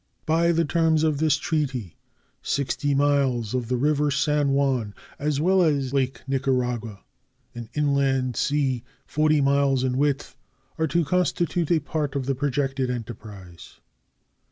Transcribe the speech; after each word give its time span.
By 0.25 0.51
the 0.51 0.65
terms 0.65 1.03
of 1.03 1.19
this 1.19 1.37
treaty 1.37 1.95
60 2.41 2.95
miles 2.95 3.53
of 3.53 3.67
the 3.67 3.77
river 3.77 4.09
San 4.09 4.49
Juan, 4.49 4.95
as 5.19 5.39
well 5.39 5.61
as 5.61 5.93
Lake 5.93 6.23
Nicaragua, 6.27 7.03
an 7.53 7.69
inland 7.75 8.35
sea 8.35 8.83
40 9.05 9.41
miles 9.41 9.83
in 9.83 9.97
width, 9.99 10.35
are 10.79 10.87
to 10.87 11.05
constitute 11.05 11.69
a 11.71 11.79
part 11.79 12.15
of 12.15 12.25
the 12.25 12.33
projected 12.33 12.89
enterprise. 12.89 13.79